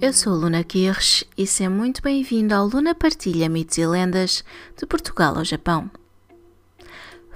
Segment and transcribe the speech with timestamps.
[0.00, 4.44] Eu sou Luna Kirsch e seja muito bem-vindo ao Luna Partilha Mitos e Lendas
[4.76, 5.90] de Portugal ao Japão.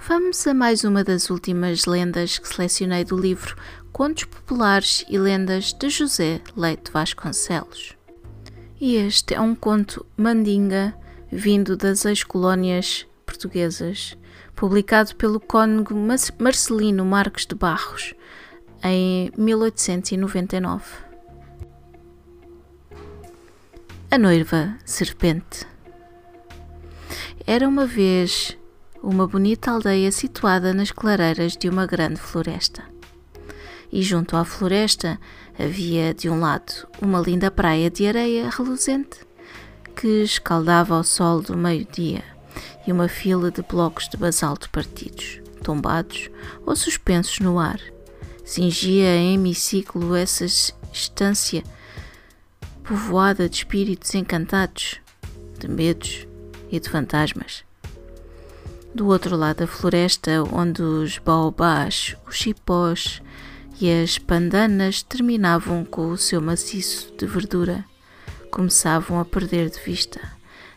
[0.07, 3.55] Vamos a mais uma das últimas lendas que selecionei do livro
[3.91, 7.95] Contos Populares e Lendas de José Leite Vasconcelos.
[8.81, 10.93] E este é um conto mandinga
[11.31, 14.17] vindo das ex-colónias portuguesas,
[14.55, 15.95] publicado pelo cônego
[16.39, 18.13] Marcelino Marques de Barros
[18.83, 21.06] em 1899.
[24.09, 25.67] A noiva serpente.
[27.45, 28.57] Era uma vez
[29.03, 32.83] uma bonita aldeia situada nas clareiras de uma grande floresta.
[33.91, 35.19] E junto à floresta
[35.59, 39.19] havia de um lado uma linda praia de areia reluzente
[39.93, 42.23] que escaldava ao sol do meio-dia
[42.87, 46.29] e uma fila de blocos de basalto partidos, tombados
[46.65, 47.79] ou suspensos no ar
[48.47, 50.45] cingia em hemiciclo essa
[50.93, 51.61] estância
[52.87, 55.01] povoada de espíritos encantados,
[55.59, 56.25] de medos
[56.71, 57.65] e de fantasmas.
[58.95, 63.21] Do outro lado da floresta, onde os baobás, os cipós
[63.81, 67.83] e as pandanas terminavam com o seu maciço de verdura,
[68.49, 70.21] começavam a perder de vista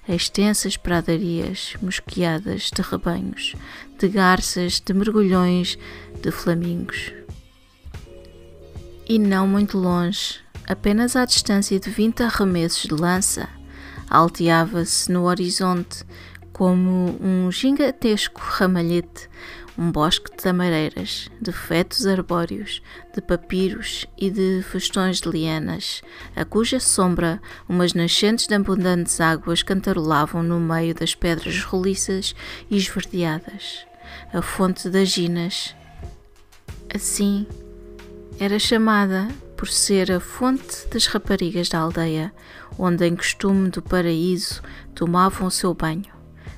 [0.08, 3.54] as extensas pradarias mosqueadas de rebanhos,
[3.96, 5.78] de garças, de mergulhões,
[6.20, 7.12] de flamingos
[9.10, 10.38] e não muito longe,
[10.70, 13.48] apenas à distância de 20 arremessos de lança,
[14.08, 16.04] alteava-se no horizonte
[16.52, 19.28] como um gigantesco ramalhete,
[19.76, 22.80] um bosque de tamareiras, de fetos arbóreos,
[23.12, 26.02] de papiros e de festões de lianas,
[26.36, 32.32] a cuja sombra umas nascentes de abundantes águas cantarolavam no meio das pedras roliças
[32.70, 33.84] e esverdeadas,
[34.32, 35.74] a fonte das ginas.
[36.94, 37.44] Assim,
[38.38, 39.26] era chamada
[39.60, 42.32] por ser a fonte das raparigas da aldeia,
[42.78, 44.62] onde, em costume do paraíso,
[44.94, 46.10] tomavam o seu banho,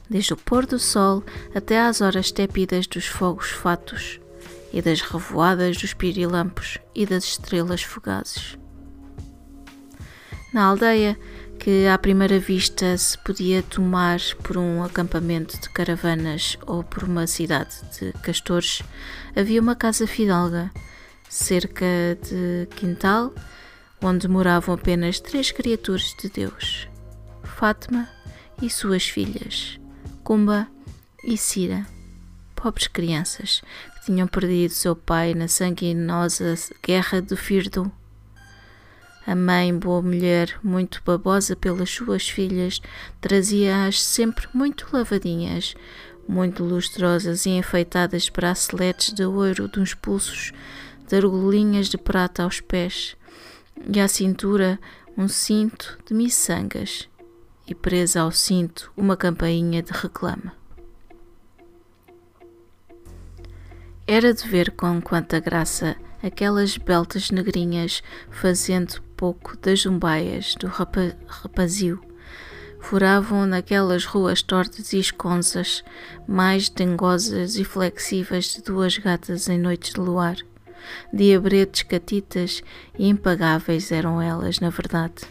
[0.08, 4.20] desde o pôr do sol até às horas tépidas dos fogos fatos
[4.72, 8.56] e das revoadas dos pirilampos e das estrelas fugazes.
[10.54, 11.19] Na aldeia,
[11.58, 17.26] que à primeira vista se podia tomar por um acampamento de caravanas ou por uma
[17.26, 18.80] cidade de castores,
[19.34, 20.70] havia uma casa fidalga
[21.32, 21.87] cerca
[22.22, 23.32] de quintal,
[24.03, 26.87] onde moravam apenas três criaturas de Deus:
[27.43, 28.06] Fátima
[28.60, 29.81] e suas filhas,
[30.22, 30.69] Kumba
[31.25, 31.87] e Cira,
[32.54, 33.62] pobres crianças
[33.94, 36.54] que tinham perdido seu pai na sanguinosa
[36.84, 37.91] guerra do Firdo.
[39.26, 42.82] A mãe, boa mulher, muito babosa pelas suas filhas,
[43.22, 45.75] trazia-as sempre muito lavadinhas,
[46.28, 50.53] muito lustrosas e enfeitadas braceletes de ouro dos pulsos
[51.12, 53.17] argolinhas de prata aos pés
[53.93, 54.78] e à cintura
[55.17, 57.09] um cinto de miçangas
[57.67, 60.53] e presa ao cinto uma campainha de reclama.
[64.06, 71.17] Era de ver com quanta graça aquelas beltas negrinhas fazendo pouco das zumbaias do rapa
[71.27, 72.00] rapazio
[72.83, 75.84] furavam naquelas ruas tortas e esconsas,
[76.27, 80.37] mais dengosas e flexíveis de duas gatas em noites de luar
[81.12, 82.62] diabretes catitas
[82.98, 85.22] e impagáveis eram elas, na verdade.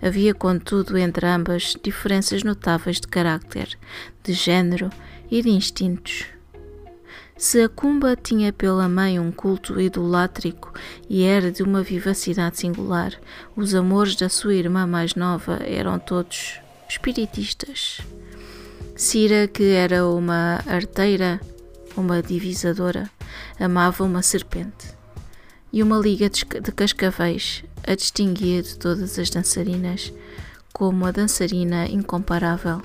[0.00, 3.76] Havia, contudo, entre ambas diferenças notáveis de caráter,
[4.22, 4.90] de género
[5.30, 6.26] e de instintos.
[7.36, 10.72] Se a cumba tinha pela mãe um culto idolátrico
[11.08, 13.12] e era de uma vivacidade singular,
[13.54, 18.00] os amores da sua irmã mais nova eram todos espiritistas.
[18.96, 21.40] Cira, que era uma arteira,
[21.98, 23.10] uma divisadora,
[23.58, 24.96] amava uma serpente.
[25.72, 30.12] E uma liga de cascavéis a distinguia de todas as dançarinas
[30.72, 32.82] como a dançarina incomparável.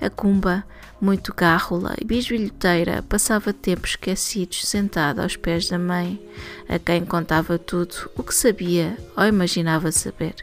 [0.00, 0.64] A cumba,
[1.00, 6.20] muito gárrula e bisbilhoteira, passava tempos esquecidos sentada aos pés da mãe,
[6.68, 10.34] a quem contava tudo o que sabia ou imaginava saber.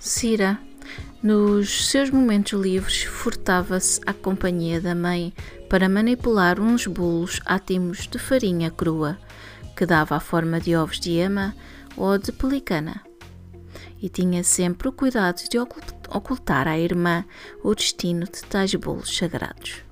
[0.00, 0.58] Cira,
[1.22, 5.32] nos seus momentos livres, furtava-se à companhia da mãe
[5.68, 9.18] para manipular uns bolos átimos de farinha crua,
[9.76, 11.54] que dava a forma de ovos de ema,
[11.96, 13.02] ou de pelicana.
[14.00, 17.24] E tinha sempre o cuidado de ocultar à irmã
[17.62, 19.82] o destino de tais bolos sagrados.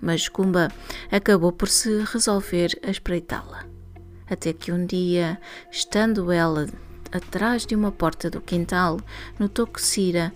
[0.00, 0.68] Mas Kumba
[1.10, 3.64] acabou por se resolver a espreitá-la.
[4.28, 5.38] Até que um dia,
[5.70, 6.66] estando ela
[7.12, 8.98] atrás de uma porta do quintal,
[9.38, 10.32] notou que Cira,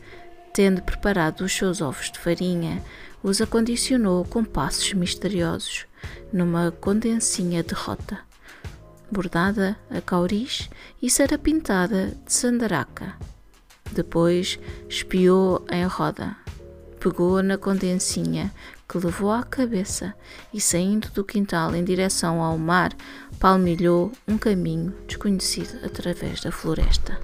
[0.57, 2.83] tendo preparado os seus ovos de farinha,
[3.23, 5.85] os acondicionou com passos misteriosos
[6.33, 8.21] numa condensinha de rota,
[9.13, 10.71] bordada a cauris
[11.03, 13.17] e pintada de sandaraca.
[13.93, 14.59] Depois
[14.89, 16.35] espiou em roda,
[16.99, 18.51] pegou na condensinha
[18.89, 20.15] que levou à cabeça
[20.55, 22.95] e, saindo do quintal em direção ao mar,
[23.39, 27.21] palmilhou um caminho desconhecido através da floresta.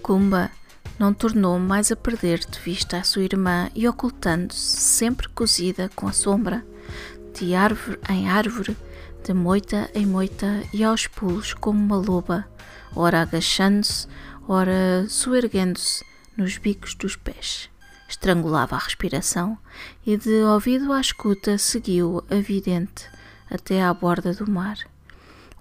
[0.00, 0.52] Kumba
[1.00, 6.06] não tornou mais a perder de vista a sua irmã e ocultando-se, sempre cozida com
[6.06, 6.62] a sombra,
[7.32, 8.76] de árvore em árvore,
[9.24, 12.46] de moita em moita e aos pulos como uma loba,
[12.94, 14.06] ora agachando-se,
[14.46, 16.04] ora soerguendo-se
[16.36, 17.70] nos bicos dos pés.
[18.06, 19.56] Estrangulava a respiração
[20.04, 23.08] e, de ouvido à escuta, seguiu a vidente
[23.50, 24.76] até à borda do mar,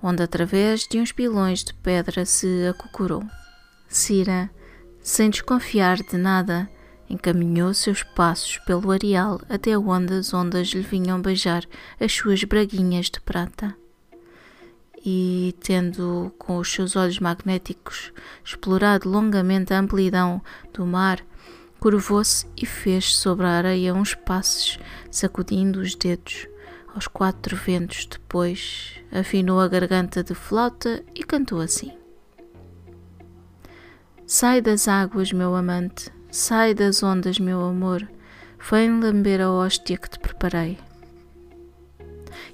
[0.03, 3.23] onde, através de uns pilões de pedra, se acocorou.
[3.87, 4.49] Cira
[5.09, 6.69] sem desconfiar de nada,
[7.09, 11.65] encaminhou seus passos pelo areal até onde as ondas lhe vinham beijar
[11.99, 13.75] as suas braguinhas de prata.
[15.03, 18.13] E, tendo com os seus olhos magnéticos
[18.45, 20.39] explorado longamente a amplidão
[20.71, 21.25] do mar,
[21.79, 24.77] curvou-se e fez sobre a areia uns passos,
[25.09, 26.47] sacudindo os dedos
[26.93, 28.05] aos quatro ventos.
[28.05, 31.97] Depois afinou a garganta de flauta e cantou assim:
[34.31, 38.07] Sai das águas, meu amante, sai das ondas, meu amor,
[38.69, 40.77] vem lamber a hóstia que te preparei.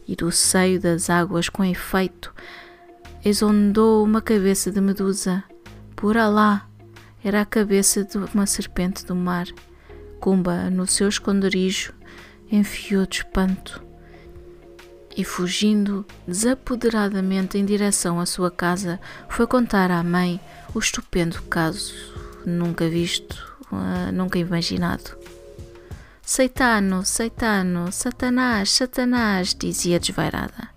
[0.07, 2.33] E do seio das águas, com efeito,
[3.25, 5.43] exondou uma cabeça de medusa.
[5.97, 6.65] Por Alá,
[7.21, 9.47] era a cabeça de uma serpente do mar.
[10.21, 11.93] Cumba, no seu esconderijo,
[12.49, 13.84] enfiou de espanto
[15.15, 20.39] e, fugindo desapoderadamente em direção à sua casa, foi contar à mãe
[20.73, 21.93] o estupendo caso,
[22.45, 25.17] nunca visto, uh, nunca imaginado.
[26.21, 30.69] Seitano, Seitano, Satanás, Satanás, dizia desvairada.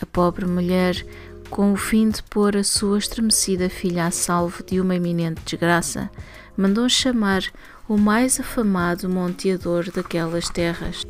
[0.00, 1.04] A pobre mulher,
[1.50, 6.10] com o fim de pôr a sua estremecida filha a salvo de uma iminente desgraça,
[6.56, 7.42] mandou chamar
[7.88, 11.04] o mais afamado monteador daquelas terras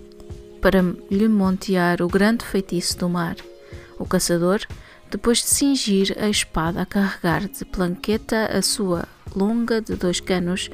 [0.62, 0.80] para
[1.10, 3.36] lhe montear o grande feitiço do mar.
[3.98, 4.60] O caçador
[5.12, 9.06] depois de cingir a espada a carregar de planqueta a sua
[9.36, 10.70] longa de dois canos,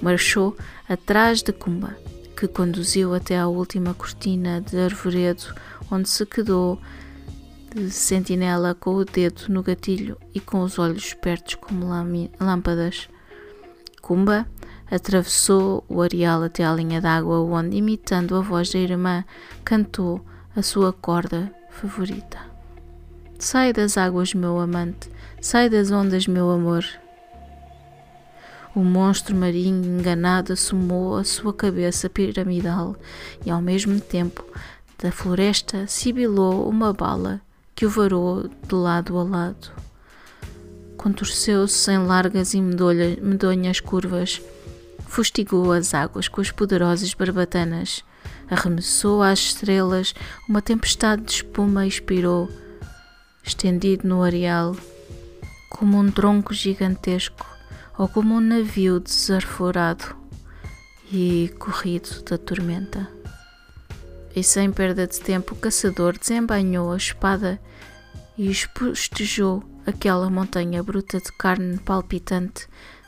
[0.00, 0.56] marchou
[0.88, 1.94] atrás de Cumba,
[2.34, 5.54] que conduziu até à última cortina de arvoredo,
[5.90, 6.80] onde se quedou
[7.74, 11.86] de sentinela com o dedo no gatilho e com os olhos espertos como
[12.40, 13.10] lâmpadas.
[14.00, 14.46] Cumba
[14.90, 19.24] atravessou o areal até à linha d'água, onde, imitando a voz da irmã,
[19.64, 22.38] cantou a sua corda favorita.
[23.38, 25.10] Sai das águas, meu amante,
[25.40, 26.84] sai das ondas, meu amor.
[28.74, 32.96] O monstro marinho enganado assomou a sua cabeça piramidal
[33.44, 34.44] e, ao mesmo tempo,
[34.98, 37.40] da floresta sibilou uma bala
[37.74, 39.70] que o varou de lado a lado.
[40.96, 44.40] Contorceu-se em largas e medonhas curvas,
[45.14, 48.04] fustigou as águas com as poderosas barbatanas,
[48.50, 50.12] arremessou às estrelas
[50.48, 52.50] uma tempestade de espuma e expirou
[53.44, 54.76] estendido no areal,
[55.70, 57.46] como um tronco gigantesco
[57.96, 60.16] ou como um navio desarforado
[61.12, 63.08] e corrido da tormenta.
[64.34, 67.60] E sem perda de tempo, o caçador desembainhou a espada
[68.36, 72.66] e espostejou aquela montanha bruta de carne palpitante,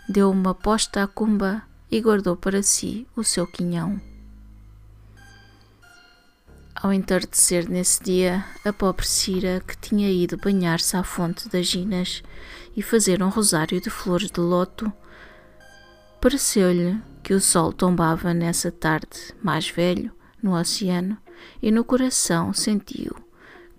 [0.09, 4.00] deu uma posta à cumba e guardou para si o seu quinhão.
[6.75, 12.23] Ao entardecer nesse dia, a pobre Cira, que tinha ido banhar-se à fonte das Ginas
[12.76, 14.93] e fazer um rosário de flores de loto,
[16.21, 20.12] pareceu-lhe que o sol tombava nessa tarde, mais velho,
[20.43, 21.16] no oceano,
[21.62, 23.16] e no coração sentiu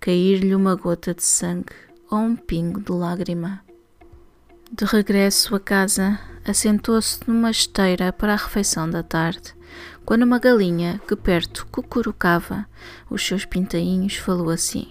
[0.00, 1.72] cair-lhe uma gota de sangue
[2.10, 3.62] ou um pingo de lágrima.
[4.70, 6.18] De regresso a casa,
[6.50, 9.58] assentou-se numa esteira para a refeição da tarde
[10.08, 12.66] quando uma galinha que perto cucurucava
[13.10, 14.90] os seus pintainhos falou assim: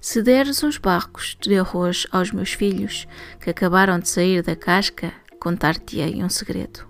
[0.00, 3.06] Se deres uns barcos de arroz aos meus filhos
[3.40, 6.84] que acabaram de sair da casca, contar-te-ei um segredo.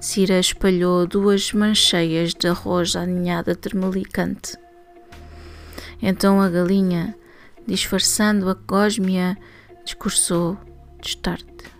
[0.00, 4.56] Cira espalhou duas mancheias de arroz à ninhada termelicante.
[6.00, 7.14] Então a galinha,
[7.66, 9.36] disfarçando a gosmia,
[9.84, 10.56] discursou
[11.02, 11.75] destarte.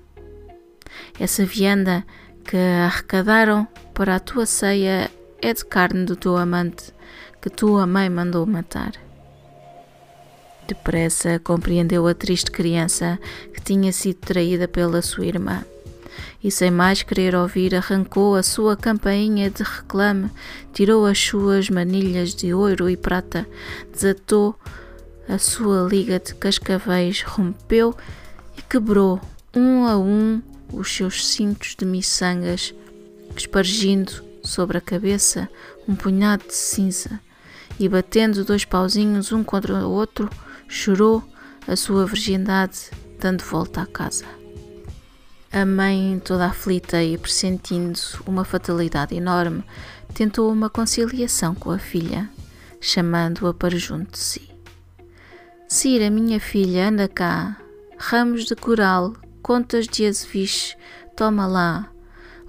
[1.18, 2.04] Essa vianda
[2.44, 5.10] que arrecadaram para a tua ceia
[5.40, 6.92] é de carne do teu amante,
[7.40, 8.92] que tua mãe mandou matar.
[10.66, 13.18] Depressa compreendeu a triste criança
[13.54, 15.64] que tinha sido traída pela sua irmã.
[16.42, 20.30] E sem mais querer ouvir, arrancou a sua campainha de reclame,
[20.72, 23.46] tirou as suas manilhas de ouro e prata,
[23.92, 24.54] desatou
[25.28, 27.94] a sua liga de cascavéis, rompeu
[28.56, 29.20] e quebrou
[29.54, 30.40] um a um
[30.72, 32.74] os seus cintos de miçangas,
[33.36, 35.48] espargindo sobre a cabeça
[35.88, 37.20] um punhado de cinza
[37.78, 40.30] e batendo dois pauzinhos um contra o outro,
[40.68, 41.22] chorou
[41.66, 44.24] a sua virgindade, dando volta à casa.
[45.52, 49.64] A mãe, toda aflita e pressentindo uma fatalidade enorme,
[50.14, 52.28] tentou uma conciliação com a filha,
[52.80, 54.50] chamando-a para junto de si.
[55.68, 57.56] Cira, minha filha, anda cá.
[57.98, 59.14] Ramos de coral,
[59.46, 60.76] contas de azeviche,
[61.14, 61.88] toma lá.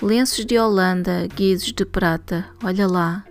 [0.01, 3.23] Lenços de Holanda, guizos de prata, olha lá.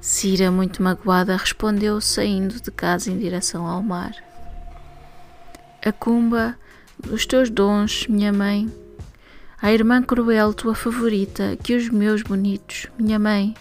[0.00, 4.14] Cira, muito magoada, respondeu, saindo de casa em direção ao mar.
[5.84, 6.56] A cumba
[6.96, 8.72] dos teus dons, minha mãe.
[9.60, 13.52] A irmã cruel, tua favorita, que os meus bonitos, minha mãe,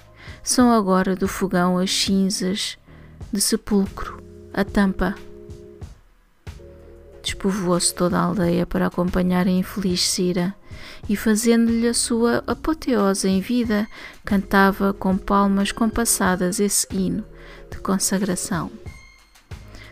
[0.44, 2.78] são agora do fogão as cinzas
[3.34, 4.22] de sepulcro,
[4.54, 5.16] a tampa.
[7.22, 10.56] Despovoou-se toda a aldeia para acompanhar a infeliz Cira
[11.08, 13.88] e, fazendo-lhe a sua apoteose em vida,
[14.26, 17.24] cantava com palmas compassadas esse hino
[17.70, 18.72] de consagração.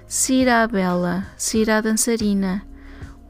[0.07, 2.65] Cira a bela, Cira a dançarina,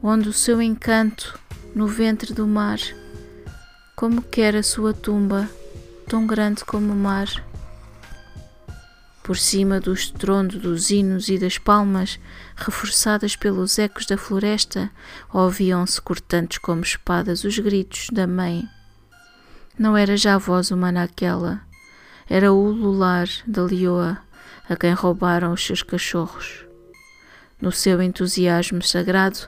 [0.02, 1.38] onde o seu encanto
[1.76, 2.80] no ventre do mar,
[3.96, 5.50] como quer a sua tumba,
[6.08, 7.28] tão grande como o mar.
[9.30, 12.20] Por cima do estrondo dos hinos e das palmas,
[12.56, 14.90] reforçadas pelos ecos da floresta,
[15.32, 18.68] ouviam-se cortantes como espadas os gritos da mãe.
[19.78, 21.62] Não era já voz humana aquela,
[22.28, 24.18] era o lular da leoa
[24.68, 26.66] a quem roubaram os seus cachorros.
[27.62, 29.48] No seu entusiasmo sagrado,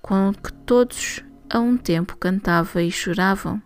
[0.00, 3.60] com que todos a um tempo cantavam e choravam,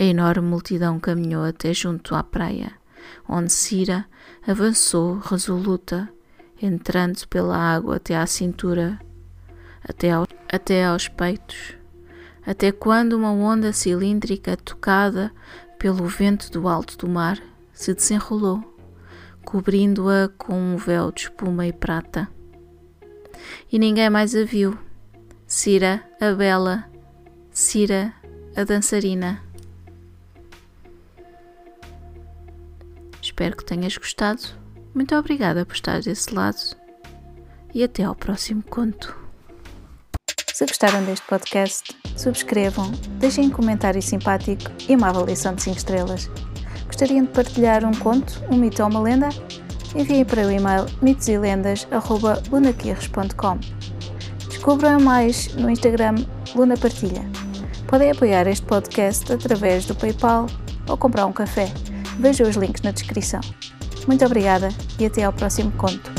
[0.00, 2.78] a enorme multidão caminhou até junto à praia
[3.28, 4.06] onde Cira
[4.46, 6.08] avançou resoluta,
[6.60, 8.98] entrando pela água até à cintura,
[9.86, 11.74] até, ao, até aos peitos,
[12.46, 15.32] até quando uma onda cilíndrica tocada
[15.78, 17.38] pelo vento do alto do mar
[17.72, 18.76] se desenrolou,
[19.44, 22.28] cobrindo-a com um véu de espuma e prata.
[23.70, 24.76] E ninguém mais a viu.
[25.46, 26.84] Cira, a bela,
[27.50, 28.12] Cira,
[28.56, 29.47] a dançarina.
[33.38, 34.42] Espero que tenhas gostado.
[34.92, 36.58] Muito obrigada por estar desse lado
[37.72, 39.16] e até ao próximo conto.
[40.52, 42.90] Se gostaram deste podcast, subscrevam,
[43.20, 46.28] deixem um comentário simpático e uma avaliação de 5 estrelas.
[46.86, 49.28] Gostariam de partilhar um conto, um mito ou uma lenda?
[49.94, 53.60] Enviem para o e-mail mitoselendas.lunaquirres.com
[54.48, 56.16] Descubram mais no Instagram
[56.56, 57.22] Luna Partilha.
[57.86, 60.46] Podem apoiar este podcast através do PayPal
[60.88, 61.72] ou comprar um café.
[62.18, 63.40] Veja os links na descrição.
[64.06, 66.10] Muito obrigada e até ao próximo conto.